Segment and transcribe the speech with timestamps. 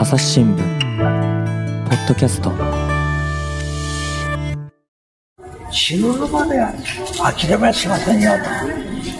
[0.00, 2.50] 朝日新聞ポッドキャスト。
[5.70, 6.56] 死ぬまで
[7.18, 8.44] 諦めしませんよと。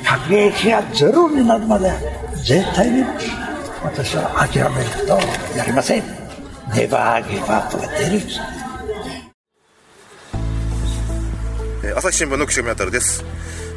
[0.03, 1.93] 核兵器がゼロになるまで
[2.43, 3.05] 絶対に
[3.85, 5.21] 私は諦めることを
[5.55, 6.03] やりません。
[6.75, 8.21] ネバーギブアップが出る。
[11.85, 13.23] えー朝日新聞の岸上渉です、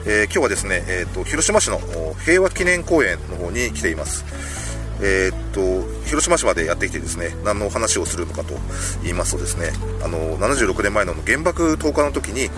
[0.06, 4.63] えー今日はですね、えー、と広島市のお平和記念公園の方に来ています
[5.06, 8.56] えー、と広島市までやってきてですね何の話をするのかと
[9.02, 12.50] 言いますとですねあの76年前の原爆投下の時に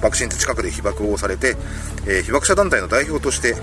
[0.00, 1.56] 爆心地近くで被爆をされて、
[2.06, 3.54] えー被爆者団体の代表として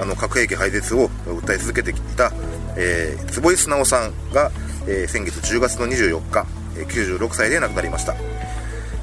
[0.00, 2.32] あの核兵器廃絶を訴え続けてきた、
[2.76, 4.52] えー坪井直さんが、
[4.86, 8.14] えー先月10月の24日、96歳で亡くなりました。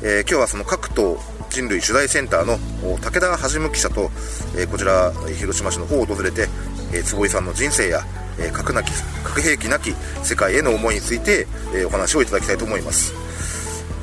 [0.01, 1.19] え今日はその各党
[1.49, 4.11] 人類取材センターのお武田はじむ記者と、
[4.55, 6.47] えーこちら広島市の方を訪れて、
[6.93, 8.01] えー坪井さんの人生や、
[8.39, 8.91] えー核なき
[9.23, 9.93] 核兵器なき
[10.23, 13.13] 世界への思いについて、えーお話をいただきたいと思います、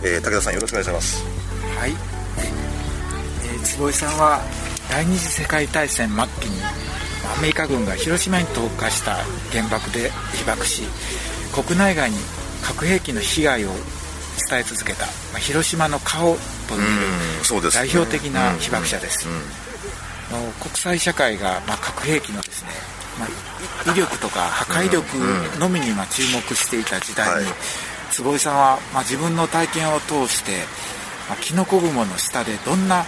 [0.03, 1.25] えー武田さんよろしくお願いします。
[1.79, 4.41] はい、えー坪井さんは
[4.91, 6.63] 第二次世界大戦末期に
[7.37, 9.17] アメリカ軍が広島に投下した
[9.51, 10.83] 原爆で被爆し
[11.53, 12.17] 国内外に
[12.63, 13.71] 核兵器の被害を
[14.55, 16.37] 伝え続けた、まあ、広島の顔
[16.69, 19.27] という代表的な被爆者です、
[20.61, 22.71] 国際社会が、まあ、核兵器のですね、
[23.19, 25.05] まあ、威力とか破壊力
[25.59, 27.55] のみにまあ注目していた時代に、はい。
[28.11, 30.53] 坪井さんは、まあ、自分の体験を通して、
[31.29, 33.05] まあ、キノコ雲の下でどんな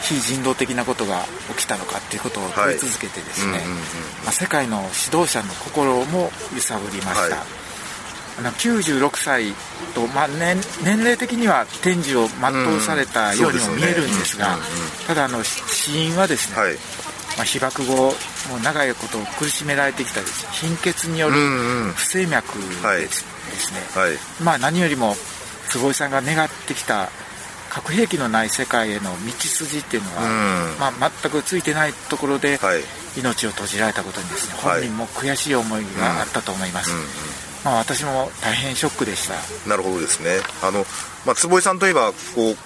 [0.00, 1.22] 非人道的なことが
[1.56, 3.60] 起きたのかっていうことを問い続けてですね、
[4.32, 7.61] 世界の指導者の心も揺さぶりました、はい
[8.38, 9.52] 96歳
[9.94, 14.58] と、まあ年年齢的には天寿を全うされたようにも見えるんですが、
[15.06, 16.74] ただあの死因はですね、はい。
[17.36, 17.94] まあ、被爆後
[18.50, 20.20] もう長いこと苦しめられてきた
[20.52, 21.34] 貧血による
[21.94, 23.24] 不整脈はいです,、
[23.72, 24.12] ね、はい。
[24.42, 25.14] まあ何よりも
[25.68, 27.08] 坪井さんが願ってきた
[27.70, 30.26] 核兵器のない世界への道筋っていうのは、う
[30.76, 30.78] ん。
[30.78, 32.82] まあ、全くついてないところではい。
[33.16, 34.80] 命を閉じられたことにですね、はい。
[34.80, 36.92] 本人も悔しい思いがあったと思います、
[37.64, 39.34] まあ、私も大変ショックでした。
[39.68, 40.40] なるほどですね。
[40.62, 40.84] あの、
[41.26, 42.56] まあ、坪井さんといえばこう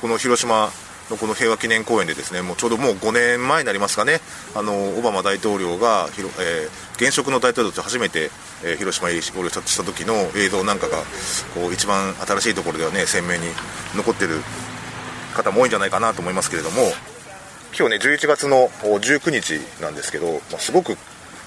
[0.00, 0.70] この広島
[1.10, 4.20] のこの平和記念公園でですねもうちょうどもう5年前になりますかね。
[4.54, 8.30] あのオバマ大統領が、えー現職の大統領として初めて、
[8.62, 10.98] えー広島入りをした時の映像なんかが
[11.54, 13.46] こう一番新しいところではね鮮明に
[13.96, 14.40] 残ってる
[15.34, 16.82] 方も多いんじゃないかなと思いますけれども
[17.78, 20.96] 今日ね11月の19日なんですけど、まあ、すごく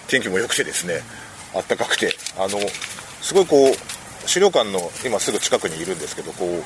[0.07, 1.01] 天気も良くてですね
[1.53, 2.59] 暖かくてあの
[3.21, 6.63] すごいこう資料館の今すぐ近くにいるんですけどこう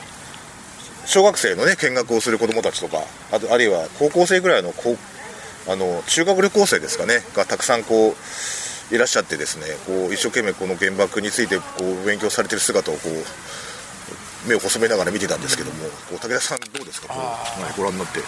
[1.08, 2.98] 小学生のね見学をする子どもたちとか
[3.31, 18.19] あとあるいは高校生ぐらいのこうあの中学旅行生ですかねがたくさんこういらっしゃってですねこう一生懸命この原爆についてこう勉強されてる姿をこう目を細めながら見てたんですけどもこう武田さんどうですかこう、はいご覧になって。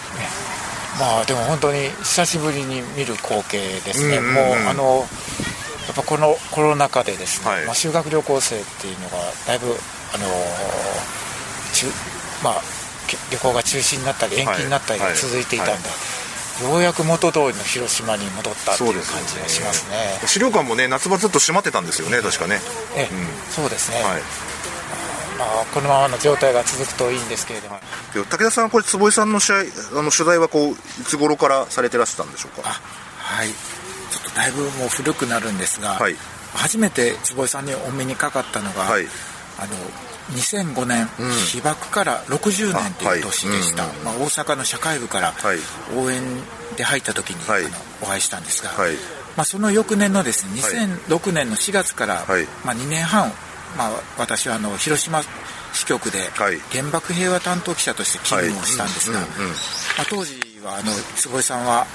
[0.98, 4.34] まあでも本当に久しぶりに見る光景ですね、うんうんうん。
[4.34, 5.04] もうあの
[5.86, 7.64] やっぱこのコロナ禍でですね、はい。
[7.66, 9.66] まあ、修学旅行生っていうのがだいぶ
[10.14, 10.26] あの
[11.72, 11.86] 中
[12.42, 12.62] まあ
[13.06, 15.16] け旅行が中止になったり延期になったりはい。
[15.16, 15.78] 続いていたんで、は
[16.62, 16.70] い。
[16.70, 20.20] ようやく元通りの広島に戻ったっていう感じがしますね。
[20.26, 22.60] 資料館もね夏場ずっと閉まってたんですよね確かね。
[22.96, 23.26] ええうん。
[23.50, 24.22] そうですね、はい。
[25.38, 27.80] まあ、このままの状態が続くといいんですけれども、
[28.12, 30.76] で武田さんはこれ坪井さんの試合あの取材はこうい
[31.06, 32.68] つ頃からされてらしたんでしょうか？
[32.68, 32.80] あ
[33.16, 33.48] はい
[34.40, 36.16] だいぶもう古くなるんですが、はい。
[36.54, 39.04] 初めて坪井さんにお目にかかったのが、はい。
[39.58, 39.74] あの
[40.34, 41.30] 2005年、うん。
[41.30, 44.04] 被爆から60年という年でした、あはいうんうん。
[44.06, 45.58] まあ、大阪の社会部からはい。
[45.94, 46.22] 応援
[46.78, 47.66] で入った時に、はい。
[47.66, 48.94] あのお会いしたんですが、はい。
[49.36, 50.88] まあ、その翌年のですねはい。
[51.08, 52.46] 2006年の4月から、はい。
[52.64, 53.30] まあ、2年半、
[53.76, 55.22] まあ、私はあの広島
[55.74, 56.58] 支局ではい。
[56.72, 61.86] 原爆平和担当記者として勤務をしたんですが、まあ、当時はあの坪井さんは、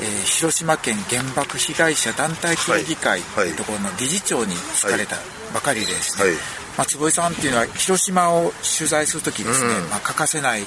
[0.00, 3.50] えー広島県原爆被害者団体協議会とはい。
[3.50, 5.16] いうところの理事長に就かれた
[5.52, 6.34] ばかりでですね、はい
[6.76, 9.90] まあ、坪井さんっていうのは広島を取材する時ですね、うん。
[9.90, 10.62] まあ、欠かせない、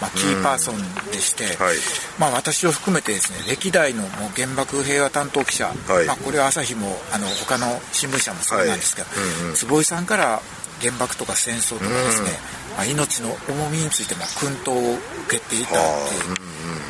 [0.00, 0.76] まあ、キーパーソン
[1.10, 1.76] でして、はい。
[2.18, 6.06] まあ、私を含めてですね歴代のもう原爆平和担当記者、はい。
[6.06, 9.42] まあ、これは朝日もあの他の新聞社もそうなんですが、はい。
[9.42, 9.54] うんうん。
[9.54, 10.42] 坪井さんから
[10.82, 12.30] 原爆とか戦争とかですね、
[12.76, 16.36] まあ、命の重みについても訓導を受けていたっていう、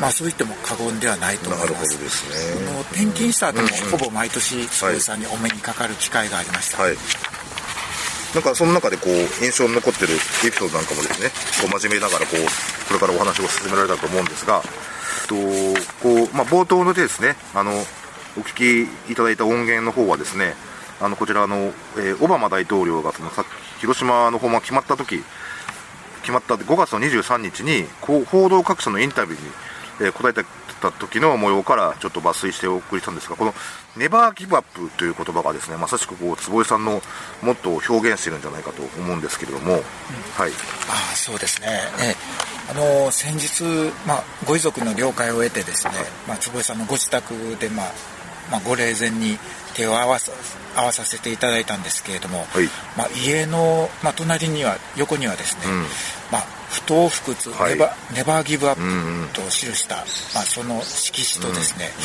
[0.00, 1.98] まあ、そう言っても過言ではないと思ないるほどます。
[1.98, 2.66] ですね。
[2.66, 6.96] この転勤した後もほぼ毎年坪井さんにお目にかかる機会がありました、はい。
[8.34, 11.28] なんかその中でこう印象に残ってるエピソードなんかもですね
[11.62, 14.60] こう真面目ながらこうこれからお話を進められたと思うんですが、
[15.26, 15.34] と
[16.02, 20.54] こうまあ、冒頭のでですねあのお聞きいただいた音源の方はですね
[21.00, 23.30] あのこちらの、えー、オバマ大統領がその
[23.80, 25.22] 広島の訪問が決まった時
[26.26, 29.50] 決まった5月の23日に報道各社のインタビューに、
[30.00, 30.44] えー、答えた
[30.92, 33.54] 時の模様からちょっと抜粋してお送りしたんですがこの
[33.96, 37.02] 「ネバーギブアップ」という言葉がですねまさしくこう坪井さんの
[37.42, 39.80] モットーを表現してるんじゃないかと思うんですけれども、うん、
[40.36, 40.52] はい。
[40.88, 42.14] あそうですね、え
[42.68, 43.62] あの先日、
[44.06, 45.92] まあ、ご遺族の了解を得てですね、
[46.26, 47.92] まあ、坪井さんのご自宅で、まあ
[48.50, 49.38] まあ、ご霊前に
[49.74, 50.32] 手を合わさ
[50.74, 55.82] 合わさせていただいたんですけれども、はい、まあ、家の、まあ、隣には横にはですね、うん、
[56.30, 62.02] まあ、不当不屈、はい、ネバネバーギブアップと記した、うんうん、まあ、その色紙とですね、うん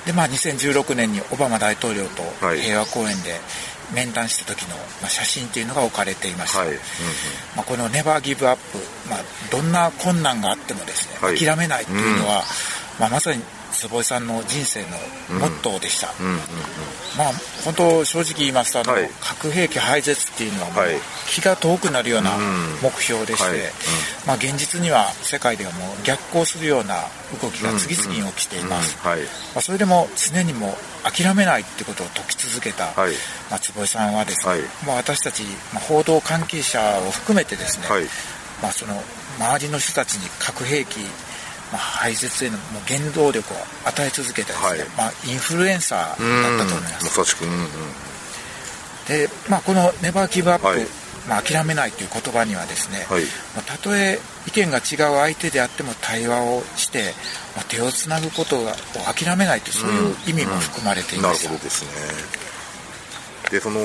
[0.00, 2.22] うん、でまあ、2016年にオバマ大統領と
[2.56, 3.34] 平和公園で
[3.92, 6.68] 面談した時の、まあ、写真っていうのが置かれていました、はい。
[6.68, 6.80] うんうん、
[7.56, 8.78] まあ、このネバーギブアップ、
[9.08, 9.20] まあ、
[9.50, 12.44] どんな困難があってもですね、諦めないっていうのは、
[12.98, 13.42] まあ、まさに
[13.78, 14.88] 坪井さんの人生の
[15.38, 16.08] モットーでした、
[17.16, 17.32] まあ
[17.64, 20.84] 本当正直言いますとあの、はい、核兵器廃絶っていうのはもう
[21.28, 22.32] 気が遠くなるような
[22.82, 23.58] 目標でして、はい。
[23.58, 23.62] うん、
[24.26, 27.04] まあ、現実には世界ではもう逆行するような
[27.40, 29.12] 動きが次々に起きています、ま
[29.56, 33.12] あ、それでも常にも諦めないってことを説き続けた、はい、
[33.50, 34.54] まあ、坪井さんはですね、
[34.86, 35.42] まあ、私たち、
[35.72, 37.86] まあ、報道関係者を含めてですね、
[38.62, 38.94] まあ、その
[39.38, 40.98] 周りの人たちに核兵器
[41.72, 47.04] まあ、排泄へのもう原動力を与え続けたですね、はい、まあ、インフルエンサーだったと思います。
[47.04, 47.66] まさしく、うんうん、
[49.08, 50.86] で、まあ、この「ネバーギブアップ、はい、
[51.28, 53.22] まあ、諦めないという言葉にはですね、はい、
[53.54, 57.14] まあ、たとえ意見が違う相手であっても対話をして、
[57.54, 58.70] まあ、手をつなぐことを
[59.14, 62.48] 諦めないというそういう意味も含まれています、うんうん、なるほどですね。
[63.50, 63.80] でその、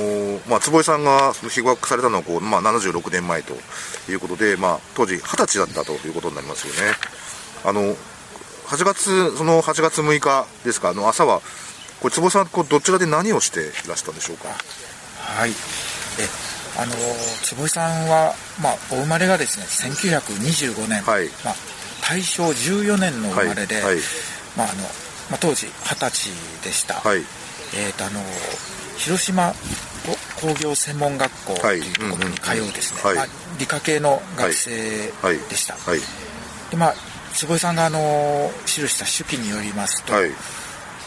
[0.47, 3.53] まあ、坪井さんがその被爆されたのはこう、まあ、76年前と
[4.09, 6.95] いうことで、まあ、当時二十歳だったということになりますよね。
[7.65, 7.95] あの
[8.65, 10.89] 8月その8月6日ですか？
[10.89, 11.41] あの朝は
[11.99, 14.49] これ坪さんこうどちらで何をしていらしたんでしょうか？
[14.49, 15.51] はい。
[15.51, 15.53] え
[16.75, 16.93] あの
[17.43, 21.29] 坪井さんは、まあ、お生まれがですね1925年、はい。
[21.45, 21.55] まあ、
[22.09, 23.83] 大正14年の生まれで、はい。
[23.85, 23.97] はい、
[24.57, 24.81] まああの
[25.29, 26.29] まあ、当時二十歳
[26.63, 27.19] でした、はい、
[27.75, 28.19] えーとあの
[28.97, 29.53] 広島
[30.41, 31.79] 工業専門学校とい。
[31.79, 33.15] うところに通うですね、はい。
[33.17, 33.27] まあ、
[33.59, 34.71] 理科系の学生
[35.49, 35.99] でした、はい。
[36.71, 36.95] でまあ
[37.33, 40.29] 坪井さんがあの記した手記によりますと、はい、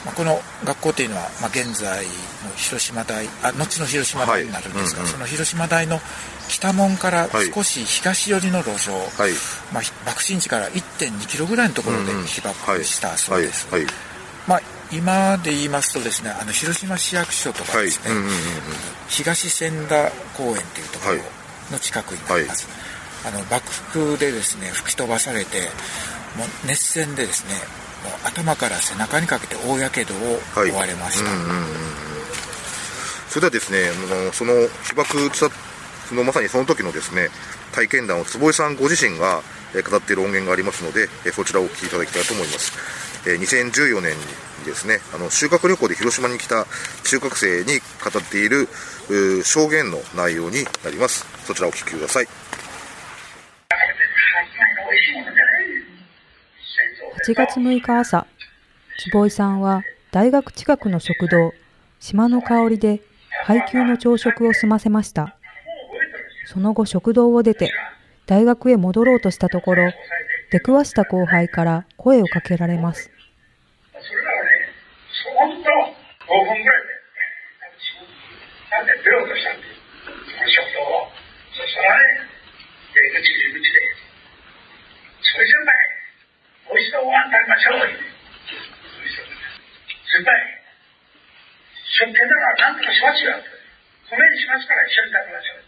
[0.05, 2.11] まあ、この学校というのは、まあ、現在の
[2.56, 6.00] 広島大あ後の広島大になるんですが、はいうんうん、その広島大の
[6.49, 9.32] 北門から少し東寄りの路上、はい、
[9.73, 13.67] まあ、爆心地から1 2キロぐらいのところで被爆したそうです。
[14.46, 14.61] まあ、
[14.93, 18.14] 今で言いますとですねあの広島市役所とかですね、
[19.08, 21.17] 東千田公園というところ
[21.73, 22.69] の近くになります、
[23.26, 25.62] あの爆風でですね吹き飛ばされて
[26.37, 27.55] もう熱線でですね
[28.05, 30.19] もう頭から背中にかけて大やけどを
[30.55, 31.38] 負われました、はい。
[31.38, 31.67] うんうんうん、
[33.29, 33.91] それではですね
[34.33, 34.53] その
[34.85, 37.29] 被爆そのまさにその時のですね
[37.73, 39.43] 体験談を坪井さんご自身が
[39.91, 42.73] 語っている音源がありますのでそちらをお聞きいただきたいと思います。
[43.27, 44.23] 2014年に
[44.65, 46.65] ですねあの修学旅行で広島に来た
[47.03, 48.69] 中学生に語っている
[49.43, 51.27] 証言の内容になります。
[51.44, 52.29] そちらをお聞きください。
[57.24, 58.26] 8月6日朝、
[58.98, 59.82] 坪井さんは
[60.12, 61.54] 大学近くの食堂、
[61.98, 63.00] 島の香りで
[63.44, 65.35] 配給の朝食を済ませました。
[66.44, 67.73] その後食堂を出て、
[68.26, 69.92] 大学へ戻ろうとしたところ、
[70.50, 73.11] 出くわした後輩から声をかけられます。
[73.92, 74.50] それらはね、
[75.11, 75.30] そ
[86.66, 88.26] んと5分ぐらいで、なんで出ようとしその食堂を。
[88.26, 88.26] そしたらね、出口入り口で、それじゃない。
[88.26, 88.50] いしさをあんたりましょ
[88.96, 88.96] う。
[90.06, 90.32] 先輩、
[91.96, 93.37] 食券だからなんとかしますよ。
[94.06, 95.66] 米にしますから一緒に食べましょう。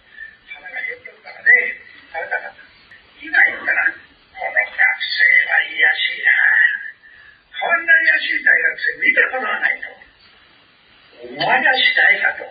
[0.55, 1.51] 腹が減ってるからね、
[2.11, 2.69] 食べたかった。
[3.19, 3.95] 今言ったら、
[4.39, 6.31] この学生は癒しいな。
[7.59, 9.91] こんな癒しい大学生見たことがないと。
[11.19, 12.47] お前がしたいかと。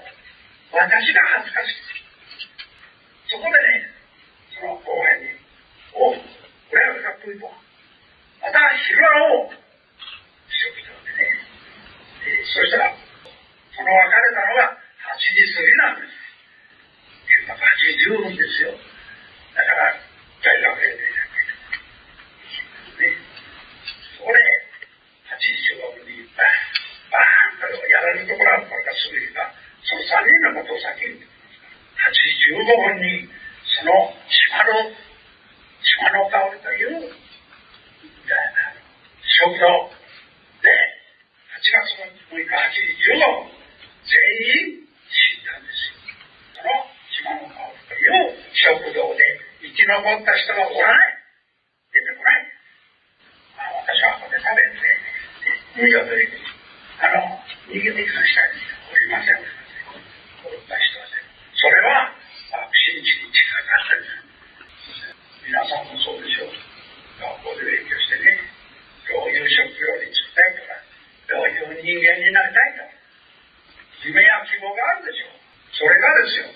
[0.75, 1.87] 私が恥ずかしい。
[3.31, 3.87] そこでね、
[4.59, 5.31] その後輩に、
[5.95, 7.66] おう、親がかっこいいと。
[8.41, 9.01] また広
[9.33, 11.31] を食堂でね、
[12.25, 14.77] えー、そしたら、その別れたのが
[15.07, 16.27] 8時過ぎなんです。
[17.27, 18.71] 今8時15分ですよ。
[18.71, 19.95] だから、
[20.43, 21.17] 大学でね、
[24.15, 24.35] それ、
[25.27, 26.57] 8時15分にバー
[27.55, 29.51] ンとやられるところはこれからすぐにか、
[29.83, 31.25] その3人のことを先に8
[32.13, 33.27] 時15分に、
[33.79, 34.93] その島の、
[35.83, 37.11] 島の香りという
[39.41, 39.91] 食堂
[40.63, 40.69] で、
[41.55, 43.51] 8月の6日8時15分、
[44.05, 44.87] 全員、
[49.87, 51.15] 残った人はおらない。
[51.95, 52.43] 出てこない。
[53.55, 54.83] まあ、私はここで食べて、
[55.79, 56.27] 海を取り
[56.99, 57.39] あの、
[57.71, 58.51] 逃げていく人は
[58.91, 59.39] おりません。
[59.39, 60.59] おりません。
[60.59, 61.07] った人は
[61.55, 62.11] それは、
[62.71, 65.15] 真に近かったです。
[65.47, 66.51] 皆さんもそうでしょう。
[66.51, 68.43] 学校で勉強してね、
[69.07, 70.77] どういう職業に就きたいとか、
[71.31, 72.91] どういう人間になりたいとか、
[74.03, 75.39] 夢や希望があるでしょう。
[75.73, 76.51] それがですよ、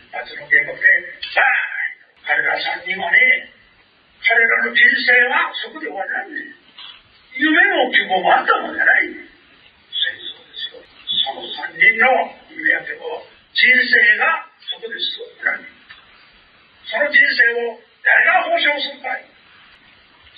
[0.00, 0.86] 一発の原告で、
[1.34, 1.76] さあ、
[2.26, 3.54] 彼ら3人はね、
[4.26, 6.42] 彼らの人生はそこで終わりなんで、
[7.38, 7.54] 夢
[8.06, 9.10] も希望もあったもんじゃない。
[9.10, 10.80] 戦争ですよ。
[11.26, 12.06] その3人の
[12.54, 13.02] 夢や希望、
[13.52, 15.26] 人生がそこですよ。
[16.86, 19.26] その人生を誰が保証するかい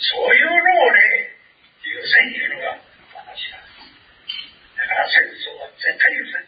[0.00, 1.36] そういうのをね、
[1.84, 2.80] 優先言うのが
[3.20, 3.60] 私だ。
[3.60, 6.40] だから戦争は絶対優先。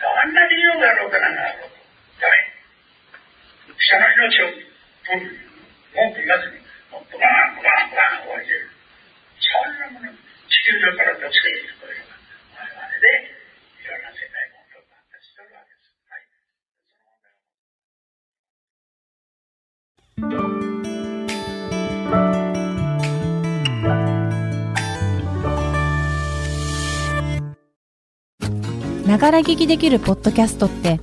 [0.00, 1.76] どんな理由があろうかなんだろうと。
[2.24, 3.76] ダメ。
[3.76, 4.56] 人の命を
[5.04, 5.36] 取る。
[5.92, 6.58] 文句言わずに、
[6.90, 8.73] もうブランブランブラン終わりでる。
[9.54, 10.10] そんなもの、
[10.50, 12.18] 地球上からどつけてくれれば、
[12.58, 13.06] 我々で、
[13.78, 14.82] いろんな世界も発
[15.14, 15.94] 達してるわけです。
[16.10, 16.26] はい。
[29.06, 30.98] ながら聞きできるポッドキャストって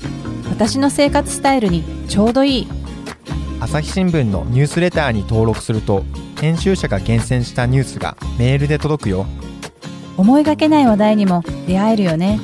[0.49, 2.67] 私の生活スタイルにちょうどいい
[3.61, 5.71] 朝日新聞のニュースレターに登録す。
[5.71, 6.03] ると
[6.41, 9.27] 編集者が厳選したニュースがメールで届くよ。
[10.17, 12.39] 思いがけない話題にも出会えるよね。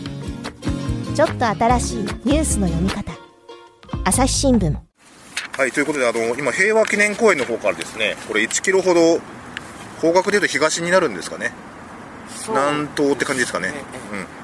[1.16, 3.12] ちょっと新しいニュースの読み方。
[4.04, 4.72] 朝日新聞。
[4.72, 9.18] はいということであの今平和記念公園の方からですねこれ1キロほど
[10.00, 11.52] 方角でいうと東になるんですかね。
[12.50, 13.74] 南東って感じですかね、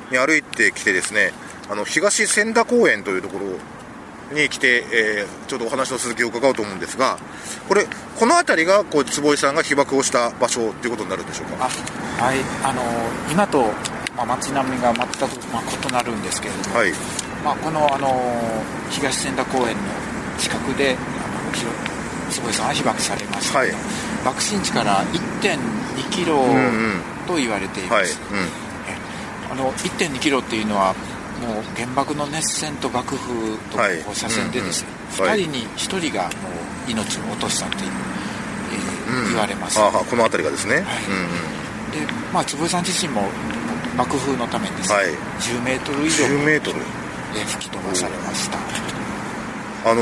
[0.09, 1.31] うん、に歩いてきてですね
[1.69, 3.45] あの東千田公園というところ
[4.33, 7.17] に来て、えー、ちょうどお話の続きを伺おうと思うんですが、
[7.67, 7.85] これ、
[8.19, 11.65] この辺りがこう坪井さんが被爆をした場所ということになるんでしょうか？
[11.65, 12.81] はい、あの
[13.31, 13.63] 今と、
[14.15, 15.11] まあ、街並みが全く、
[15.53, 16.91] まあ、異なるんですけれども、はい。
[17.43, 19.81] まあ、このあの東千田公園の
[20.39, 23.71] 近くであの坪井さんは被爆されました、はい、
[24.23, 25.03] 爆心地から
[25.41, 26.37] 1.2キロ
[27.27, 28.19] と言われています。
[28.31, 28.37] うん。
[28.37, 28.51] うんはい
[29.51, 30.95] うん、あの1.2キロっていうのは
[31.45, 34.89] もう原爆の熱線と爆風と放射線でですね、
[35.25, 36.29] はいうんうん、2人に1人がも
[36.87, 37.91] う命を落としたという、
[39.09, 43.23] えー、うん、言われます、あこの辺りがですね、はい、うんうん、でまあ坪井さん自身も
[43.97, 46.79] 爆風のためにですね、はい、10メートル以上10メートル。
[47.33, 48.57] で吹き飛ばされました。
[49.89, 50.01] あの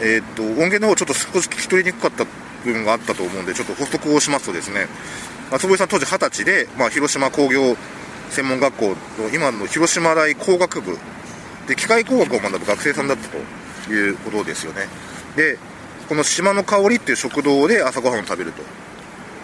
[0.00, 2.24] えー、っと音源の方ちょっと少し聞き取りにくかった
[2.64, 4.86] 部分があったと思うんでちょっと補足をしますとですね
[5.58, 7.76] 坪井さん当時20歳で、まあ、広島工業
[8.30, 8.96] 専門学校の
[9.32, 10.98] 今の広島大工学部。
[11.66, 14.86] で機械工学を学ぶ学生さんだったということですよね。
[15.34, 15.58] で
[16.08, 18.62] この島の香りっていう食堂で朝ごはんを食べると。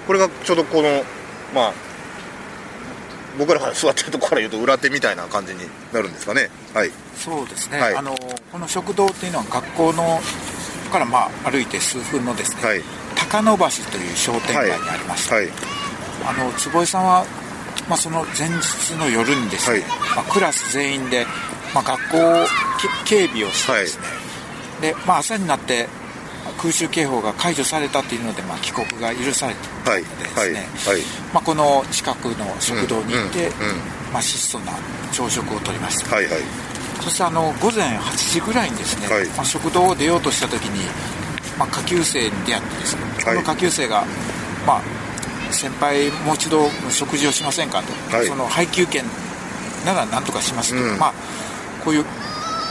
[0.06, 1.04] これがちょうどこの
[1.54, 1.72] まあ
[3.38, 5.60] 僕らが座ってるところから言うと裏手みたいな感じに
[5.92, 6.50] なるんですかね。
[6.74, 6.90] はい。
[7.16, 8.14] そうですね、はい、あの
[8.50, 10.20] この食堂っていうのは学校の
[10.92, 12.82] からまあ歩いて数分のですね、はい、
[13.16, 15.48] 高野橋という商店街にありました、はい、
[16.26, 17.24] あの坪井さんは
[17.88, 21.26] まあ、その前日の夜にですね、はい、まあ、クラス全員で、
[21.74, 22.18] まあ、学校
[23.04, 25.88] 警備をしてですね、はい、でまあ、朝になって
[26.58, 30.66] 空襲警報が解除されたというので、まあ、帰国が許されたのでですね、
[31.32, 33.72] まあ、この近くの食堂に行って、うんう
[34.10, 34.72] ん、まあ、質素な
[35.12, 36.42] 朝食をとりました、はいはい、
[37.00, 40.84] そしてあの午前8時ぐらいにですね、はい、まあ、食堂を出ようとした時に、
[41.58, 44.04] まあ、下級生に出会ってですね、この下級生が、
[44.66, 44.82] まあ、
[45.52, 49.04] 先輩もう一度食事をしませんかと、はい、その配給券
[49.84, 51.12] なら何とかしますと、うん、まあ、
[51.84, 52.04] こういう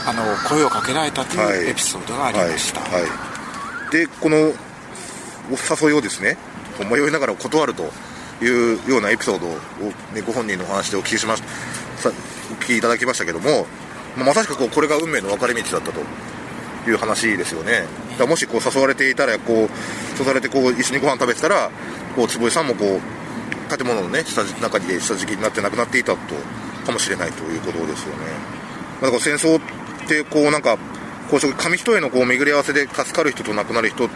[0.06, 3.02] あの声をかけられたというエピソードがありました、はい。
[3.02, 3.08] は
[3.88, 4.36] い、でこの
[5.50, 6.36] お誘いをですね
[6.90, 7.84] 迷いながら断ると
[8.42, 9.50] いうようなエピソードを、
[10.14, 11.42] ね、ご本人のお話でお聞きしまし
[12.50, 13.66] お聞きいただきましたけども、
[14.16, 16.00] まあ、まさしくこうこれが運命の分かれ道だったと
[16.90, 17.84] いう話ですよね。
[18.18, 19.68] だもしこう誘われていたらこう
[20.18, 21.70] 誘われてこう一緒にご飯食べてたら
[22.14, 26.18] こう坪井さんもこう建物のね下中に下敷きになって亡くなっていたと
[26.84, 28.26] かもしれないということですよね、
[29.00, 29.60] まあ、だから戦争っ
[30.08, 30.76] てこうなんか
[31.30, 34.12] こう紙一重のこう巡り合わせで助かる人と亡くなる人が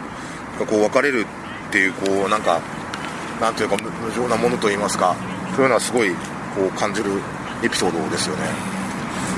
[0.67, 1.25] こう分かれる
[1.69, 2.61] っていうこうなんか
[3.41, 5.15] なんというか無情なものといいますか
[5.55, 6.11] そういうのはすごい
[6.55, 7.11] こう感じる
[7.63, 8.43] エピソードですよね。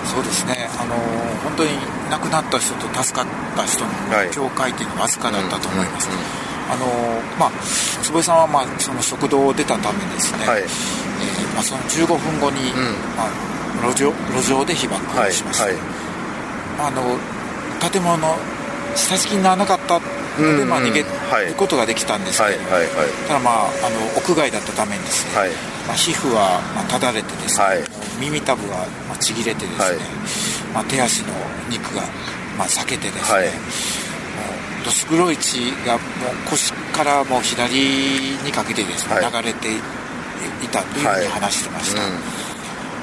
[0.05, 0.67] そうですね。
[0.79, 0.95] あの
[1.43, 1.69] 本当に
[2.09, 3.91] 亡くなった人と助かった人の
[4.31, 6.85] 境界っていうのはわずかだったと思います、はいあの
[7.39, 7.51] まあ、
[8.03, 15.81] 坪井さんは、まあ、その食堂を出たためですね、はい、えー、まあ、その15分後に、うん、まあ、路上路上で被爆をしました、はいはい、
[16.79, 18.37] あの建物の
[18.95, 19.99] 下敷きにならなかった。
[20.39, 21.05] ので、まあ、逃げる
[21.57, 23.09] ことができたんですけど、はいはいはい。
[23.27, 25.49] ただ、まあ、あの屋外だったためにですね、はい。
[25.87, 27.83] まあ、皮膚は、まあ、ただれてですね、はい。
[28.19, 29.95] 耳たぶは、まあ、ちぎれてですね、はい。
[30.73, 31.33] まあ、手足の
[31.69, 32.03] 肉が、
[32.57, 33.51] まあ、裂けてですね、
[34.83, 37.73] どす黒い血がもう腰からもう左
[38.43, 39.43] にかけてですね、はい。
[39.43, 42.49] 流れていたというふうに話してました、うん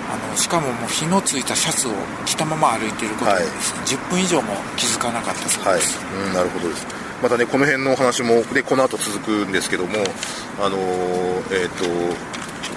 [0.08, 1.90] あのしかももう火のついたシャツを
[2.24, 6.86] 着たまま歩いていることでですね、10分以上も気づかなかったそうはい、です、うん、なるほどです。
[7.20, 9.94] またねこの辺のお話もでこの後続くんですけども
[10.60, 11.84] あのーえっ、と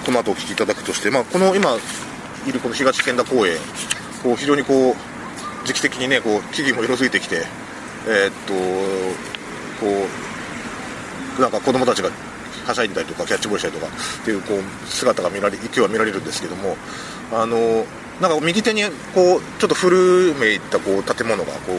[0.04, 1.76] この後お聞きいただくとして、まあ、この今
[2.46, 3.58] いるこの東健田公園
[4.22, 7.44] こう非常にこう時期的にねこう木々も色づいてきて
[8.06, 8.54] えっ、と
[9.84, 9.86] こ
[11.38, 12.10] うなんか子供たちが
[12.66, 16.76] はしゃいだりとかキャッチボールしたりとかっていうこう姿が見られ今日は見られるんですけども
[17.32, 17.84] あの
[18.20, 18.82] なんか右手に
[19.14, 21.72] こうちょっと古めいったこう建物がこ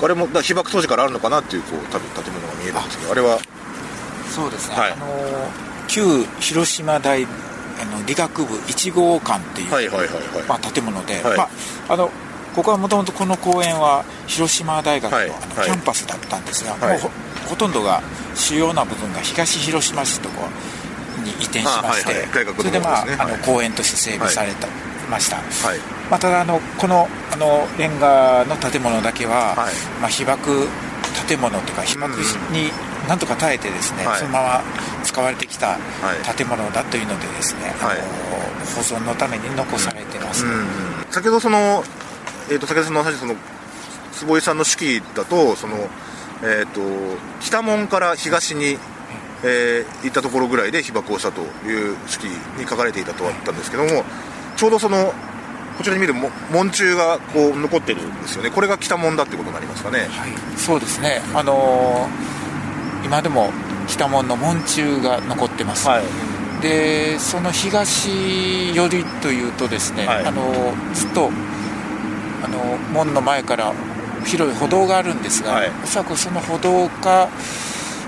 [0.00, 3.38] うあれも被爆当時からあるのかなっていうこう多分建物が見えるんですけどあれは
[4.32, 4.92] そうですね、はい。
[4.92, 5.06] あの
[5.88, 7.26] 旧広島大あ
[7.84, 10.42] の理学部1号館っていう、はいはいはいはい。
[10.48, 11.36] まあ、建物で、はい。
[11.36, 11.48] まあ、
[11.88, 12.10] あの
[12.54, 16.98] ここはもともとこの公園は広島大学の,、キャンパスだったんですが、はい。
[17.00, 17.10] もうほ
[17.50, 18.02] ほとんどが
[18.34, 20.46] 主要な部分が東広島市とこ
[21.24, 23.38] に移転しまして、あはいはいそれで,、まあねはい。
[23.44, 24.68] 公園として整備された、
[25.10, 25.78] ました、はい
[26.10, 29.74] まあ、ただあのこのあのレンガの建物だけは、はい。
[30.00, 30.68] まあ、被爆
[31.28, 32.16] 建物というか被爆
[32.52, 32.70] に
[33.08, 34.18] なんとか耐えてですね、はい。
[34.18, 34.62] そのまま
[35.04, 36.36] 使われてきたはい。
[36.36, 37.98] 建物だというのでですね、はい。
[37.98, 38.08] あの
[38.76, 40.66] 保存のために残されてます、うん。
[41.10, 41.84] 先ほどその、
[42.50, 43.34] えー、と先ほどその話その
[44.12, 45.76] 坪井さんの手記だとその、
[46.42, 46.80] えー、と
[47.40, 48.78] 北門から東に、
[49.44, 52.26] えー行ったところぐらいで被爆をしたという手記
[52.60, 54.04] に書かれていたとあったんですけども
[54.56, 55.12] ちょうどその
[55.78, 58.50] こちらに見るも門柱がこう残ってるんですよね。
[58.50, 60.00] これが北門だってことになりますかね。
[60.00, 60.08] はい、
[60.56, 62.42] そうですね、あのー
[63.04, 63.50] 今でも
[63.88, 65.88] 北門の門柱が残ってます、
[66.60, 70.24] でその東寄りというとですね、はい。
[70.24, 71.30] あのーずっと
[72.42, 73.72] あのー門の前から
[74.26, 75.70] 広い歩道があるんですが、はい。
[75.82, 77.28] おそらくその歩道か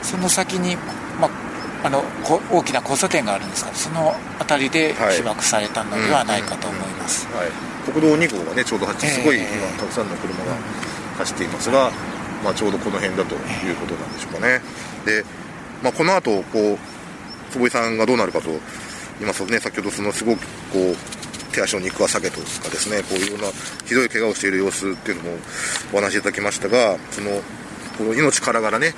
[0.03, 0.77] その先に、
[1.21, 5.17] まあ、あのこ大きな交差点があるんですがその辺りではい。
[5.17, 10.57] 被爆されたのではないかと思います、はい、国道2号がねちょうど走ってすごいええ今たくさんの車が
[11.19, 11.91] 走っていますが、
[12.43, 14.61] まあ、ちょうどこの辺だということなんでしょうかね。
[15.05, 15.25] で、
[15.83, 16.79] まあ、この後こう
[17.53, 18.59] 坪井さんがどうなるかと言
[19.23, 20.41] いますとね先ほどそのすごく
[20.73, 21.24] こう
[21.55, 23.47] 手足の肉は裂けとかですねこういろんな
[23.87, 25.39] ひどい怪我をしている様子っていうのも
[25.93, 27.31] お話しいただきましたがその
[27.97, 28.93] この命からがらね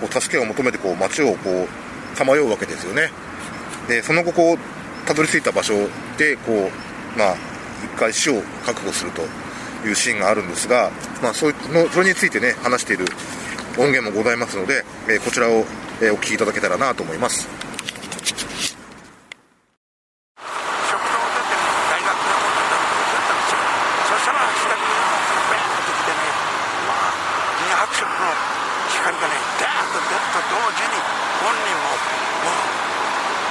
[0.00, 3.10] こう助けを求めてこう街をこうさまようわけですよね。
[3.88, 4.58] でその後こう
[5.06, 5.74] たどり着いた場所
[6.16, 6.70] でこ
[7.14, 7.34] うまあ
[7.84, 9.22] 一回死を覚悟すると
[9.86, 10.90] いうシーンがあるんですが、
[11.22, 13.06] まあ、そのそれについてね話している
[13.78, 15.64] 音源もございますので、えーこちらを、
[16.02, 17.56] えーお聞きいただけたらなと思います食堂
[20.36, 21.56] 出て
[21.88, 23.60] 大学のものだったんですよ
[24.10, 24.86] そしたら左に
[25.48, 26.20] バーッと来てね
[26.84, 27.16] まあ
[27.88, 28.28] 200色の
[28.90, 31.00] 光がねダーッと出ると同時に
[31.40, 31.96] 本人も
[32.44, 32.68] もう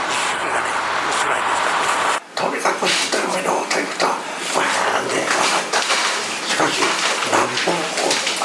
[0.10, 0.70] 意識がね
[1.10, 4.14] 薄らいできたとにかく一人目のということは
[4.54, 6.86] バーンで分かったしかし
[7.34, 7.74] 何本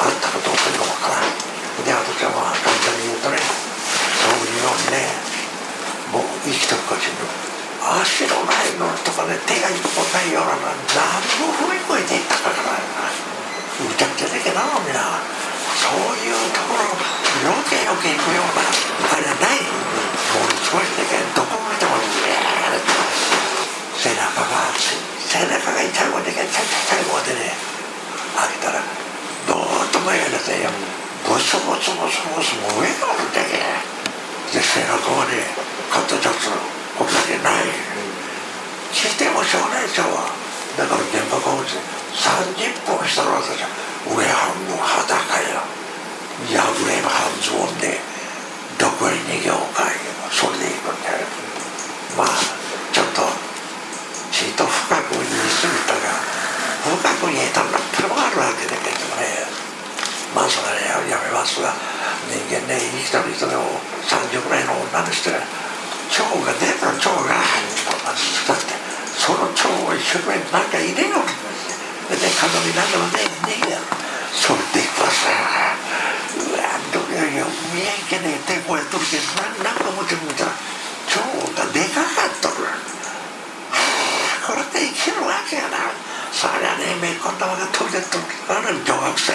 [0.01, 1.45] あったかどうかが分からない
[1.85, 5.12] で私はまあ簡単に言うとねそういうようにね
[6.09, 7.21] もう生きてるかしら
[8.01, 15.21] 足のないのとかね手が一本ないようなの何も踏み越えていったかからむちゃくちゃだけどなみんな
[15.77, 16.88] そういうところ
[17.45, 22.97] 余計余計行くようなあれはないものすごいだけどこ見てもビーッと
[24.01, 27.53] 背中が背中が痛いもんだけ痛い痛いもんでね
[28.41, 28.81] 開けたら
[29.45, 30.73] どーっと前が出てよ
[31.29, 35.45] ボソボソボソボソも上があるだけで背中はね
[35.91, 36.53] 肩立つ
[36.99, 37.66] これだけない
[39.44, 40.09] しょうがないでしょ
[40.76, 41.78] だから現場が落ち
[42.16, 43.68] 30分したら私は
[44.11, 45.62] 上半分裸よ
[46.50, 48.00] 破れば半ズボンで
[48.80, 49.87] どこへ逃げようか
[50.35, 51.26] それで行くんだよ
[52.18, 52.28] まあ
[52.92, 53.22] ちょっと
[54.35, 56.35] ちっと深く言い過ぎたが
[56.85, 59.64] 深く言えたらってもあるわけだけどね。
[60.35, 61.70] まあそれはやめますが
[62.26, 65.46] 人間ね生きてる人でも30ぐらいの女の人が腸
[66.42, 66.90] が出る腸
[67.22, 68.63] がだって
[69.25, 71.25] その腸を一生懸命なんか入れよう
[72.13, 73.81] で鏡なんでもねねえや
[74.37, 75.33] それでこさ
[76.45, 81.25] うわどうやよ見えんけねえってこうやっとるけどななんか思ってるみたら腸
[81.57, 82.69] がでかかっとる
[84.45, 85.89] これで生きるわけやな
[86.29, 86.93] そりゃね。
[87.01, 89.33] めこんなもんが飛び出っとるある女学生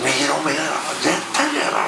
[0.00, 0.72] 右の目が
[1.04, 1.84] 絶対やな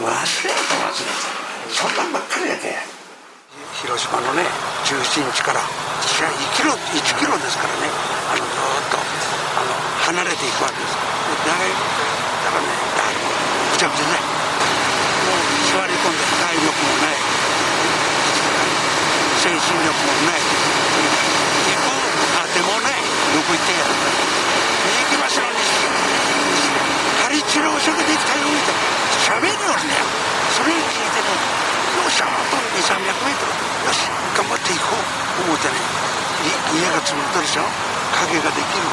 [0.00, 1.28] れた忘れた
[1.68, 2.97] そんなんばっかりやけ
[3.78, 4.42] 広島のね
[4.82, 5.62] 中心地から
[6.02, 7.86] 私は1キロ1キロですからね。
[8.26, 8.58] あのずっ
[8.90, 9.70] とあの
[10.02, 10.98] 離れていくわけです。
[11.46, 11.70] 長い
[12.42, 13.30] だからね誰も
[13.70, 17.22] ぐちゃぐちゃねもう座り込んで体力もない。
[19.38, 20.42] 精神力もない。
[20.42, 21.94] 行く
[22.34, 22.98] あてもない。
[23.30, 23.86] どこ行ってや。
[23.86, 25.62] る行きますのに
[27.30, 28.90] 針治療所ができたよみたいな
[29.22, 30.27] 喋るよね。
[30.68, 34.04] それに聞いてねよっしゃあと2 3 0 0メートルよし
[34.36, 35.80] 頑張っていこう思ってね
[36.76, 37.88] 家が潰れてるでしょ。
[38.18, 38.84] 影ができる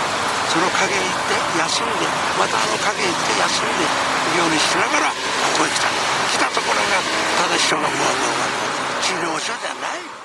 [0.47, 2.07] その影行って休んで
[2.39, 3.83] またあの影行って休んで
[4.39, 5.15] ようにしながらこ
[5.59, 7.03] こへ来た来たところが
[7.43, 7.91] ただ人がもう
[9.03, 10.15] 治療所じゃない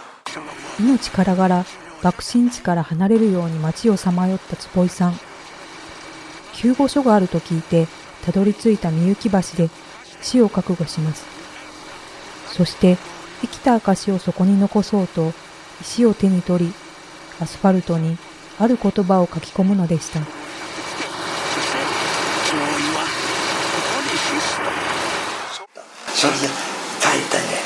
[0.79, 1.65] 命からがら
[2.03, 5.15] 爆心地から離れるように街をさまよった坪井さん
[6.55, 7.89] 救護所があると聞いて
[8.25, 9.71] たどり着いたみゆき橋で
[10.23, 11.40] 死を覚悟します
[12.53, 12.99] そして
[13.41, 15.33] 生きた証をそこに残そうと
[15.81, 16.73] 石を手に取り
[17.41, 18.19] アスファルトに
[18.59, 20.21] ある言葉を書き込むのでした。
[26.13, 26.39] それで
[27.01, 27.65] 大体ね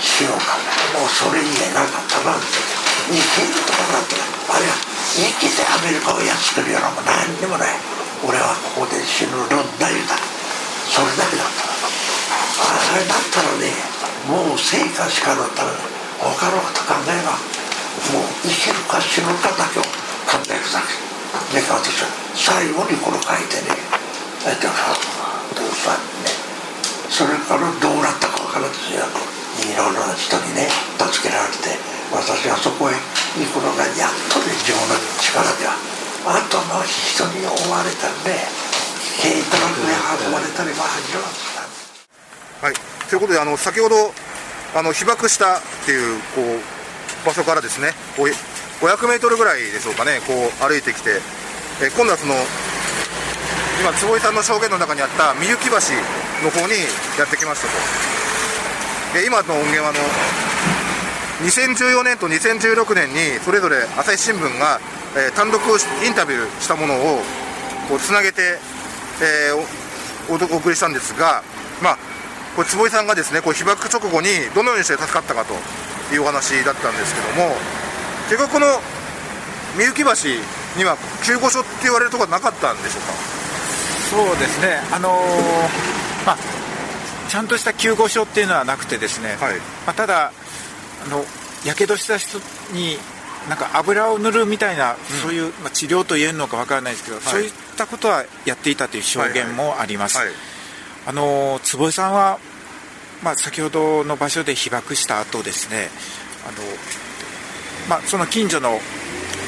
[0.00, 2.46] 死を考えもうそれ以外なんかったなって
[3.12, 4.16] 生きるとかなんて
[4.48, 4.72] あるいは
[5.12, 7.76] 生きてアメリカをやっつけるようなもん何にもない。
[8.24, 9.92] 俺はここで死ぬ論だ。
[9.92, 10.16] 言うた
[10.88, 11.68] それだけだった。
[12.56, 13.68] あれだったらね
[14.26, 15.70] もう生かしかだったら
[16.18, 17.38] 他のこと考えば
[18.12, 19.82] もう生きるか死ぬかだけを
[20.26, 21.06] 考えるだけ。
[21.54, 23.76] で私は最後にこれ書いてね
[24.46, 24.66] えっと
[25.54, 26.34] どうしたね。
[27.10, 29.06] それからどうなったか分からんですよ
[29.62, 31.78] いろんな人にね助けられて
[32.12, 32.98] 私はそこへ
[33.38, 35.78] 行くのがやっとね自分の力では
[36.26, 38.42] あとの人に追われたりね
[39.22, 39.94] 軽トラックで
[40.26, 41.32] 運ばれたりも始まっ
[42.60, 42.66] た。
[42.66, 42.74] はい、
[43.08, 44.12] ということであの先ほど
[44.74, 51.22] あの被爆したっていうこう場所からですね500メートルぐらいでしょうかねこう歩いてきて、
[51.80, 52.34] え今度はその
[53.80, 55.76] 今坪井さんの証言の中にあったみゆき橋
[56.44, 56.74] の方に
[57.18, 59.18] やってきましたと。
[59.18, 59.98] で今の音源はあの
[61.46, 64.80] 2014年と2016年にそれぞれ朝日新聞が、
[65.16, 67.22] え単独インタビューしたものを
[67.88, 68.58] こうつなげて、
[69.22, 69.86] えー
[70.28, 71.42] おお送りしたんですが、
[71.82, 71.98] まあ、
[72.56, 75.54] これ坪井さんがですねこう被爆直後にどのようにして助かったかと
[76.12, 77.54] いうお話だったんですけども
[78.30, 78.66] 結局この
[79.78, 80.10] みゆき橋
[80.78, 83.12] には救護所って言われるところはなかったんでしょうか？
[84.10, 84.80] そうですね。
[84.90, 86.36] あのーまあ
[87.28, 89.58] ちゃんとした救護所っていうのはなくてですね、はい。
[89.84, 90.32] まあ、ただ
[91.04, 91.24] あの
[91.64, 92.38] やけどした人
[92.72, 92.98] に
[93.48, 100.28] なんか油を塗るみたいな、そういう、まあ、治療と言えるのかわからないですけど、そういったことはやっていたという証言もあります、はい
[101.06, 102.38] あの坪井さんは、
[103.22, 105.88] まあ、先ほどの場所で被爆した後ですね
[106.46, 106.58] あの、
[107.88, 108.80] まあ、その近所の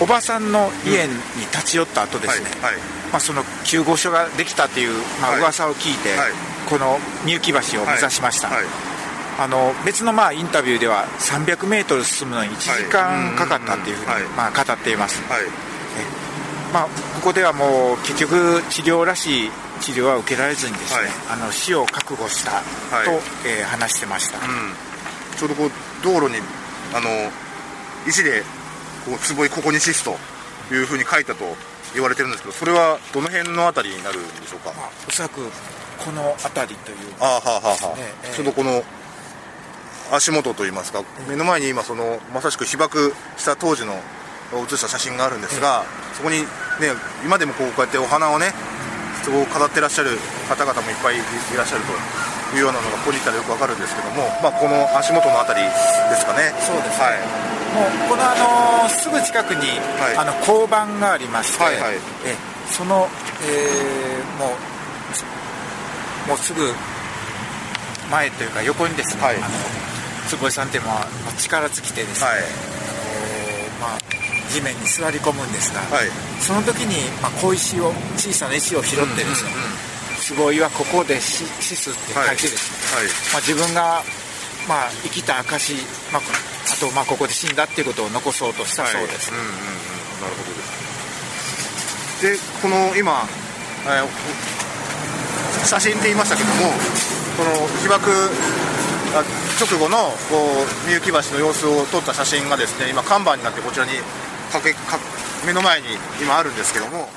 [0.01, 1.15] おばさんの家に
[1.53, 2.83] 立ち寄った後ですね、はいはい。
[3.11, 5.41] まあ、その救護所ができたっていう、まあ、はい。
[5.41, 6.33] 噂を聞いて、はい。
[6.69, 8.65] このみゆき橋を目指しました、はい。
[9.41, 14.23] あの別のまあインタビューでは300メートル進むのに1時間かかったっていうふうにはい。
[14.37, 15.69] まあ語っています、はい
[16.73, 19.51] まあ、ここではもう結局治療らしい
[19.81, 21.41] 治療は受けられずにですね、はい。
[21.41, 22.51] あの死を覚悟した
[23.05, 23.21] と、はい。
[23.47, 24.45] えー話してました、うん、
[25.39, 25.71] ちょうどこう
[26.03, 26.43] 道路に
[26.95, 27.09] あの
[28.07, 28.43] 石で
[29.07, 30.17] こう坪井ここにシスと
[30.75, 31.45] いうふうに書いたと
[31.95, 34.73] 言われてるんですけどそれはどの辺のあたりになるんでしょうか？
[34.77, 35.41] まあ、おそらく
[36.05, 36.97] この辺りという。
[37.21, 38.83] ああはあはあはええちょうどこの
[40.13, 43.95] 足元といいますか目の前に今そのまさしく被爆した当時の
[44.53, 45.85] 写した写真があるんですが、
[46.17, 46.41] そこに
[46.81, 48.53] ね今でもこうこうやってお花をね
[49.25, 51.21] そこを飾ってらっしゃる方々もいっぱいい
[51.57, 55.69] らっしゃるというようなのがここにいたらよくわかるんですけども、まあ、この足元のあたりで
[56.17, 56.55] すかね。
[56.65, 57.21] そうですはい。
[57.77, 58.33] もうこのあ
[58.85, 59.69] のすぐ近くに、
[60.01, 60.17] はい。
[60.17, 61.97] あの交番がありまして、はいはい。
[62.25, 62.35] え
[62.73, 63.09] その、
[63.45, 66.73] えーもうもうすぐ
[68.11, 69.37] 前というか横にですね、はい。
[69.37, 69.47] あの
[70.29, 71.07] 坪井さんってまあ
[71.39, 72.43] 力尽きてですね、はい
[74.51, 76.09] 地面に座り込むんですが、はい。
[76.41, 79.51] その時に、まあ、小石を小さな石を拾ってですね、
[80.21, 83.07] 坪井はここで死死すって書いてですね、はい。
[83.33, 84.03] まあ、自分が、
[84.69, 85.75] まあ、生きた証、
[86.13, 89.41] まあ、あと、まあ、ここで死んだっていうことを残そうとしたそうです、はい。
[89.41, 90.51] うんうんうん、なるほど
[92.33, 92.43] です。
[92.43, 93.29] でこの今、
[93.87, 94.59] えー
[95.65, 96.73] 写真って言いましたけども
[97.37, 98.11] この被爆
[99.13, 99.25] あ
[99.61, 99.97] 直後の
[100.31, 103.93] こうみゆき橋の様子を撮った写真がですね今看板になってこちらに
[104.53, 104.99] かけか
[105.47, 105.87] 目の前に
[106.21, 107.09] 今あるんですけども、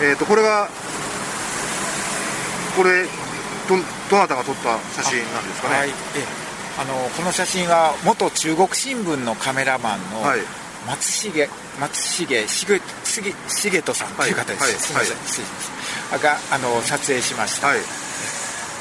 [0.00, 0.68] えー、とこれが
[2.76, 3.04] これ
[3.68, 3.76] ど
[4.10, 5.76] どなたが撮った写真なんですかね？
[5.76, 5.92] はい、え
[6.80, 10.40] あのこの写真は元中国新聞のカメラマンのはい。
[10.86, 11.48] 松重
[11.80, 12.80] 松重重重
[13.48, 14.72] 重人さんという方です、はい。
[14.72, 15.44] すみません、
[16.10, 17.78] はいがあの撮影しました、はい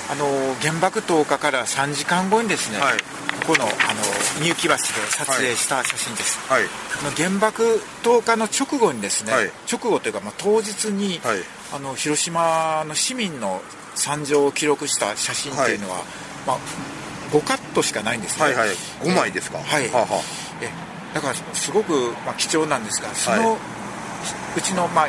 [0.10, 2.98] あの原爆投下から3時間後にですね、はい。
[3.48, 3.72] ここのあの
[4.42, 6.64] みゆき橋で撮影した写真です、はい。
[6.64, 9.52] あの原爆投下の直後にですね、はい。
[9.72, 11.40] 直後というか、まあ、当日に、はい。
[11.74, 13.62] あの広島の市民の
[13.96, 15.98] 惨状を記録した写真っていうのは、
[16.46, 16.58] まあ、
[17.32, 18.46] 5カットしかないんですね。
[18.46, 18.70] はいはい。
[19.04, 19.58] 5枚ですか？
[19.58, 20.22] はい、はあは
[20.62, 20.70] え
[21.14, 23.58] だからすごく、まあ、貴重なんですがその、は
[24.56, 25.08] うちの、まあ、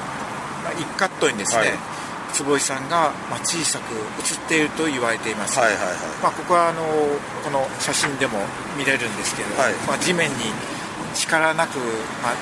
[0.64, 1.97] まあ1カットにですね、はい
[2.32, 5.94] 坪井さんが、まあ、小さく写っていると言われています、はいはいはい。
[6.22, 6.82] まあ、ここはあの
[7.44, 8.38] この写真でも
[8.76, 9.72] 見れるんですけれど、はい。
[9.86, 10.36] まあ、地面に
[11.14, 11.78] 力なく、
[12.22, 12.34] まあ、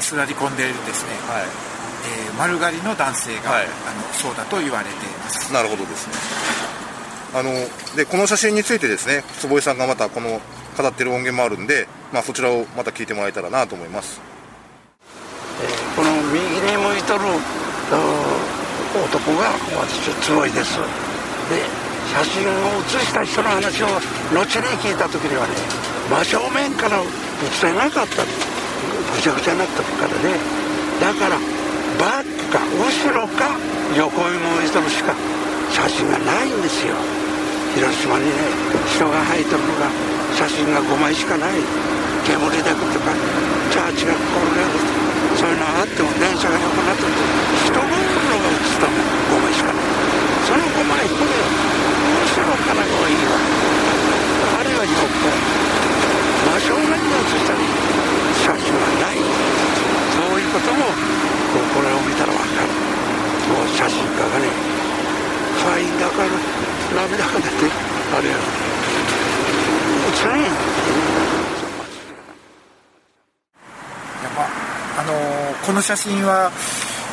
[0.00, 1.44] 座り込んでいるですね、はい。
[1.44, 3.64] えー丸刈りの男性が、はい。
[3.64, 5.52] あのそうだと言われています。
[5.52, 6.14] なるほどですね。
[7.34, 7.50] あの
[7.96, 10.40] でこの写真についてですね坪井さんがまたこの
[10.76, 14.20] 語ってる音源もあるんで、まあ、そちらをまた聞いてもらえたらなと思います。
[15.96, 17.38] この右に向いとるお
[19.04, 20.78] 男が私坪井です。
[21.50, 21.60] で
[22.12, 24.00] 写真を写した人の話を後
[24.32, 25.54] に聞いた時にはね
[26.08, 27.00] 真正面から
[27.52, 28.24] 写せなかった。
[28.24, 30.38] ぐちゃぐちゃになったからね。
[31.00, 31.36] だから
[31.98, 33.52] バックか後ろか
[33.96, 35.12] 横に向いとるしか
[35.70, 36.94] 写真がないんですよ。
[37.76, 38.32] 広島にね
[38.88, 39.92] 人が入ってるのが
[40.32, 41.60] 写真が5枚しかない
[42.24, 43.12] 煙だけとか
[43.68, 44.96] チャーチが転がる
[45.36, 47.20] そういうのがあっても電車が横になってると
[47.68, 49.84] 人がおるのが映ったの5枚しかない
[50.48, 53.36] その5枚これ後ろからがいいわ
[54.56, 55.04] あるいは横
[56.48, 57.52] 真正面に映した
[58.40, 62.72] 写真はないそういうこともこうこれを見たら分かる
[63.52, 64.48] もう写真家がね
[65.60, 66.32] ファインだから
[66.96, 67.68] 涙が出て
[68.16, 68.36] あれや
[70.08, 70.52] 映らんやん
[74.22, 74.46] やっぱ
[75.00, 76.50] あのーこの写真は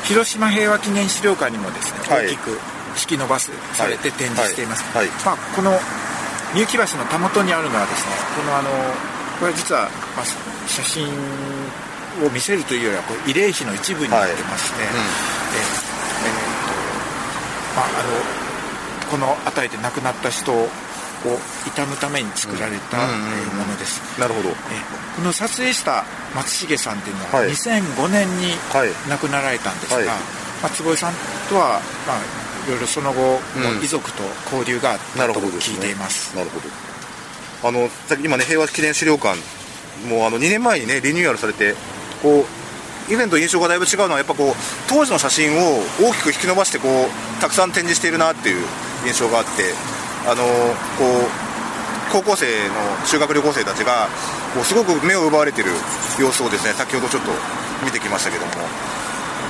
[0.06, 2.26] 広島平和記念資料館にもですね、はい。
[2.26, 2.50] 大きく
[2.98, 5.08] 引き伸ばすされて展示しています、はい。
[5.08, 5.16] はい。
[5.26, 5.78] まあ、この
[6.54, 8.70] みゆき橋のたもとにあるのはですねこのあの
[9.40, 10.26] これ実は、まあ、
[10.66, 11.06] 写真
[12.26, 14.94] を見せるというよりはこう慰霊碑の一部になってまして、はい。
[14.94, 15.06] うんえ
[15.54, 16.74] えーと
[17.78, 20.68] まああのこの辺りで亡くなった人を
[21.26, 23.30] 悼むために作られた、うんうんうんうん。
[23.30, 24.20] えーものです。
[24.20, 24.50] なるほど。
[24.50, 24.54] え
[25.16, 26.06] この撮影した
[26.36, 27.50] 松重さんっていうのははい。
[27.50, 28.90] 2005年にはい。
[29.10, 30.06] 亡くなられたんですが、はい。
[30.08, 30.14] ま
[30.66, 31.14] あ、坪井さん
[31.50, 32.18] とは、まあ、
[32.68, 35.78] いろいろその後、うん遺族と交流があったとなるほどですね。
[35.78, 36.36] 聞いています。
[36.36, 36.94] なるほど。
[37.64, 37.90] あの
[38.24, 39.40] 今ね平和記念資料館
[40.10, 41.76] もうあの2年前にねリニューアルされて
[42.22, 44.54] こう以前と印象がだいぶ違うのはやっぱこう
[44.90, 48.66] 当時の写真を大きく引き伸ばしてこうたくさん展示しているなっていう
[49.06, 49.52] 印象があって
[50.28, 50.44] あの
[50.98, 51.53] こう
[52.14, 52.78] 高校生の
[53.10, 54.08] 修学旅行生たちが
[54.54, 55.72] こうすごく目を奪われている
[56.22, 57.32] 様子をですね先ほどちょっと
[57.84, 58.52] 見てきましたけども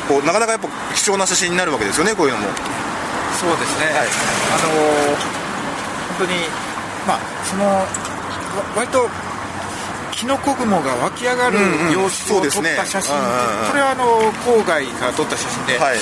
[0.07, 2.47] こうなかなかやっぱ貴重な写真になるわけですよねこういうのも。
[3.35, 3.99] そうですね、あ
[4.63, 4.71] の
[6.15, 6.47] 本当に
[7.05, 7.83] まあそのわ
[8.77, 9.09] 割と
[10.13, 11.57] キノコ雲が湧き上がる
[11.91, 12.75] 様子を撮っそうですね。
[12.77, 13.11] た写真
[13.67, 15.97] これはあの郊外から撮った写真で、はい。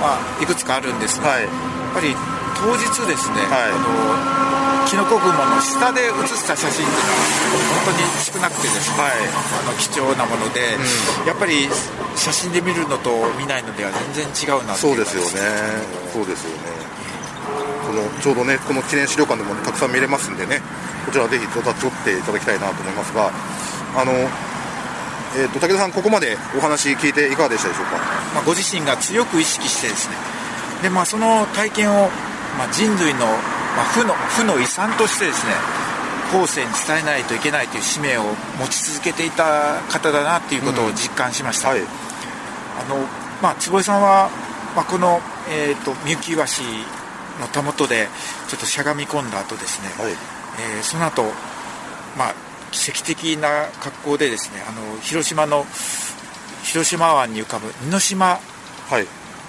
[0.00, 1.42] まあ、いくつかあるんですが、はい。
[1.42, 1.50] やっ
[1.92, 2.16] ぱり
[2.56, 3.70] 当日ですね、はい。
[3.70, 4.57] あの
[4.88, 10.76] キノコ雲の下で写した写真っていうのは本当に少なくてですね、はいあの貴重なもので、
[11.26, 11.68] やっぱり
[12.16, 15.28] 写真で見るのと見ないのでは全然違うなそううですよね。
[16.12, 16.72] そうですよね。
[17.86, 20.60] このちょうどねこの記念資料館でも、ね、たくさん見れますんでね
[21.06, 21.64] こちらぜひ撮っ
[22.04, 23.30] ていただきたいなと思いますが
[23.96, 24.12] あの
[25.36, 27.96] えー、と武田さんここまでお話聞いていかがでしたでしょうか？
[28.34, 30.16] まあ、ご自身が強く意識してですね
[30.82, 32.08] で、まあ、その体験を、
[32.56, 33.26] まあ、人類の,、
[33.76, 35.52] まあ負の負の遺産としてですね
[36.32, 38.22] 後世に伝えないといけないという使命を
[38.58, 41.80] 持ち続けていた方だなということを実感しました、はい。
[41.80, 41.82] あ
[42.88, 42.96] の
[43.42, 44.30] まあ、坪井さんは、
[44.76, 46.42] まあ、この、えー、とみゆき橋
[47.40, 48.08] のたもとで
[48.48, 50.12] ちょっとしゃがみ込んだ後ですね、はい。
[50.12, 51.22] えーその後、
[52.16, 52.34] まあ
[52.70, 55.64] 奇跡的な格好でですねあの広島の
[56.64, 58.38] 広島湾に浮かぶ似島
[58.90, 59.06] はい。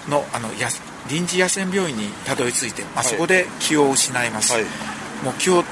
[0.08, 0.68] のあのや
[1.10, 3.04] 臨時野戦病院にたどり着いて、まあ、はい。
[3.04, 4.62] そこで気を失います、はい。
[5.24, 5.64] もう気を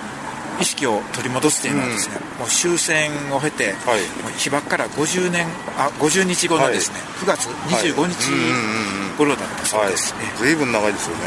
[0.61, 4.01] 意識を取り戻すというのはですね、もう終戦を経て、はい。
[4.23, 5.47] もう被爆から50年
[5.77, 10.57] あ50日後のですね、9月25日頃だったそうです、えずい。
[10.57, 11.23] ぶん長いですよね、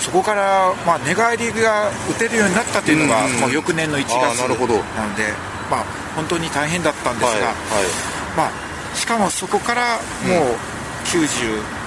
[0.00, 4.74] そこから、まあ、寝返りが打てるようになったというのが、うんうんもう翌年の1月なるほど。
[4.74, 5.24] なので、
[5.70, 5.84] まあ、
[6.16, 7.42] 本当に大変だったんですが、はい。
[7.42, 7.54] はい。
[8.36, 10.56] まあ、しかもそこからもう
[11.04, 11.77] 96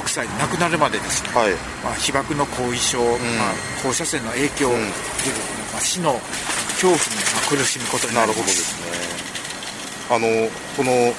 [0.00, 4.80] 96歳で亡くなるまでですね、はいまあ、被爆の後遺症、まあ、放射線の影響で、うん
[5.72, 6.20] まあ、死の
[6.76, 7.00] 恐怖に
[7.32, 8.96] まあ苦しむことにななりまるほどですすね。
[10.10, 10.28] あの
[10.76, 11.14] この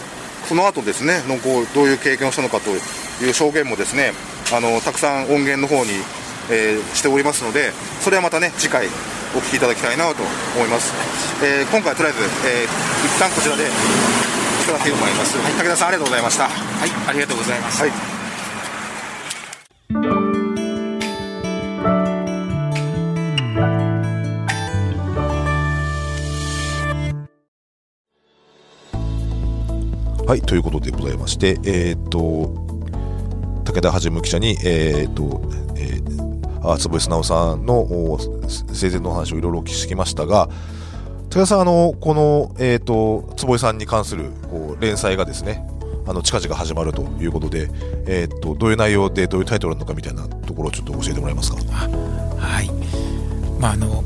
[0.47, 4.13] その後ですねのこうどういう経験をしたのかという証言もですね
[4.53, 5.91] あのたくさん音源の方に、
[6.49, 8.87] えーしておりますのでそれはまたね次回
[9.35, 10.23] お聞きいただきたいなと
[10.55, 10.93] 思います。
[11.43, 13.67] えー今回とりあえず、えー一旦こちらでい
[14.65, 15.35] ただければと思います。
[15.35, 16.47] 武田さんありがとうございました。
[16.47, 17.91] はいありがとうございます、はい。
[30.27, 32.19] はい、ということでございまして、えーっと、
[33.63, 35.41] 武田はじむ記者に、えーっと、
[35.77, 40.49] えー、あ坪井直さんのお生前のお話をいろいろお聞きしてきましたが、
[41.29, 45.65] 武田さん、あの、この、えーっと、坪井さんに関するこう連載がですね、
[46.05, 47.69] あの、近々始まるということで、
[48.05, 51.61] えーっと、どういう内容で、どういうタイトルなのかみたいなところをちょっと教えてもらえますか？
[51.61, 52.69] はい
[53.61, 54.03] まああの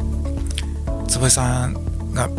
[1.07, 1.73] 坪井さん
[2.13, 2.29] が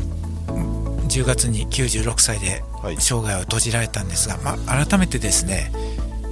[1.09, 2.62] 10月に96歳で
[2.99, 5.73] 生涯を閉じられたんですが、まあ、改めてですね、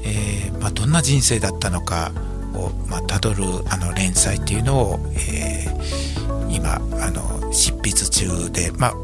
[0.05, 2.13] えーまあ、どんな人生だったのか
[2.55, 8.95] を、まあ、たどるあの連載っていうのを、えー今あの執筆中で、まあ、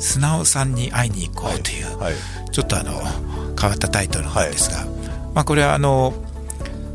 [0.00, 2.14] 素直さんに会いに行こうという、はい。
[2.52, 2.92] ちょっとあの
[3.60, 4.86] 変わったタイトルなんですが、
[5.34, 6.14] まあ、これはあの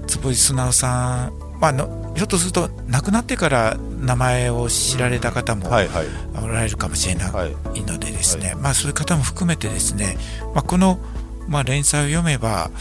[0.07, 6.05] 坪井素直さん、まあ、あのひょっとすると亡くなってから名前を知られた方もはい、はい。
[6.43, 7.51] おられるかもしれないはい
[7.83, 10.17] のでですね、まあ、そういう方も含めてですね、
[10.53, 10.99] まあ、この、
[11.47, 12.71] まあ、連載を読めば、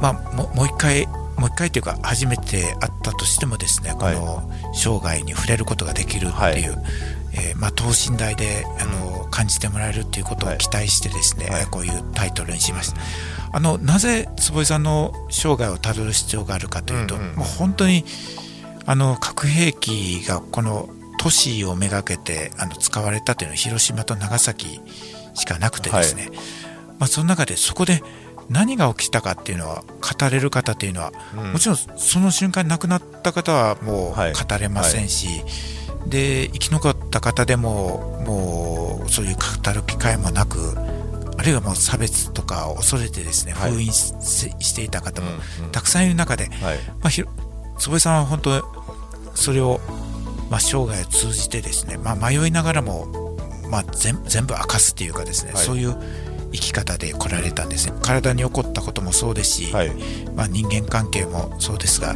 [0.00, 4.16] まあ、ももう一回もう一回というか初めて会ったとしてもですねこはい。
[4.16, 6.76] の生涯に触れることができるっていう、
[7.34, 11.66] えーまあ、等身大であの感じてもらえるっていうことを期待してですね、はい。
[11.66, 13.00] こういうタイトルにしました。
[13.54, 18.04] あのなぜ坪井さんの生涯をたどる必要があるかというと、うんうんもう本当に
[18.86, 24.80] あの核兵器がこの都市をめがけてあの使われたというのは広島と長崎
[25.34, 26.30] しかなくてですね、
[26.98, 28.02] まあ、その中でそこで
[28.50, 31.52] 何が起きたかっていうのは語れる方っていうのは、うん。
[31.52, 34.32] もちろんその瞬間に亡くなった方はもうはい。
[34.32, 35.28] 語れませんし、
[36.06, 40.76] で生き残った方でももうそういう語る機会もなく
[41.38, 43.72] あるいはもう差別とかを恐れてですねはい。
[43.72, 45.72] 封印し,、していた方もうんうん。
[45.72, 46.78] たくさんいる中で、はい。
[47.00, 47.28] まあ、ひろ
[47.78, 48.64] 坪井さんは本当
[49.34, 49.80] それを、
[50.50, 53.36] まあ、生涯を通じてですね、まあ、迷いながらも、
[53.70, 55.64] まあ、全全部明かすっていうかですね、はい。
[55.64, 55.96] そういう
[56.52, 57.94] 生き方で来られたんですね。
[58.02, 59.90] 体に起こったこともそうですし、はい。
[60.36, 62.14] まあ、人間関係もそうですが、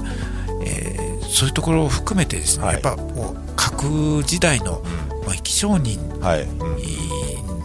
[0.65, 2.75] えーそういうところを含めてですね、はい。
[2.75, 4.83] やっぱもう核時代の、
[5.27, 5.99] まあ、生き証人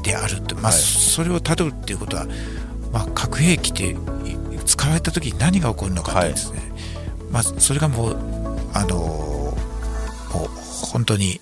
[0.03, 0.81] であると、まあはい。
[0.81, 2.25] それをたどるっていうことは、
[2.91, 3.95] まあ、核兵器って
[4.65, 6.59] 使われた時に何が起こるのかとですね、
[7.31, 8.17] まあ、それがもう
[8.73, 9.55] あのも
[10.33, 10.47] う
[10.85, 11.39] 本当に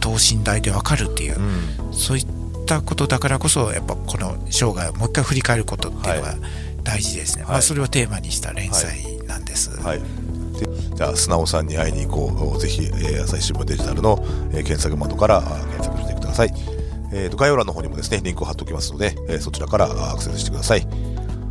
[0.00, 1.94] 等身大で分かるっていう、うん。
[1.94, 2.26] そういっ
[2.66, 6.34] たことだからこそやっぱこの生涯をもう一回振り返ることっていうのが
[6.82, 7.52] 大事ですね、はい。
[7.52, 9.70] まあ、それをテーマにした連載なんです。
[9.80, 10.00] はい。
[11.00, 12.58] じゃあ、素直さんに会いに行こう。
[12.60, 14.18] ぜひ、えー朝日新聞デジタルの、
[14.52, 16.52] えー検索窓からあー検索してください。
[17.10, 20.86] えーと、概要欄の方にもですね、リンクを貼っておきますので、えーそちらからあーアクセスしてください。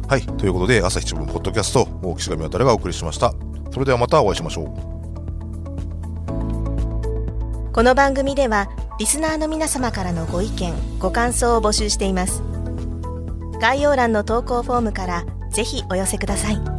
[0.07, 0.21] はい。
[0.21, 3.33] ということで、朝日新聞ポッドキャスト、岸上渡がお送りしました。
[3.71, 4.99] それではまたお会いしましょう。
[7.73, 12.43] この番組ではリスナーの皆様からのご意見ご感想を募集しています
[13.61, 16.78] 概要欄の投稿フォームからぜひお寄せください